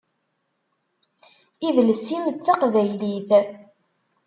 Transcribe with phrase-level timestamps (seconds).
[1.67, 3.29] Idles-im d taqbaylit.